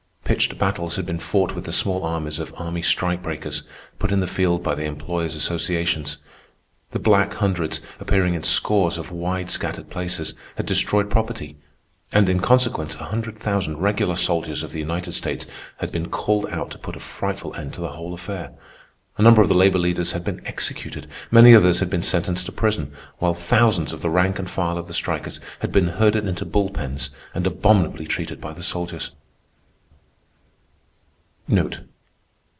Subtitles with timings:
[0.23, 3.63] Pitched battles had been fought with the small armies of armed strike breakers
[3.99, 6.19] put in the field by the employers' associations;
[6.91, 11.57] the Black Hundreds, appearing in scores of wide scattered places, had destroyed property;
[12.13, 15.45] and, in consequence, a hundred thousand regular soldiers of the United States
[15.79, 18.53] had been called out to put a frightful end to the whole affair.
[19.17, 22.53] A number of the labor leaders had been executed; many others had been sentenced to
[22.53, 26.45] prison, while thousands of the rank and file of the strikers had been herded into
[26.45, 29.11] bull pens and abominably treated by the soldiers.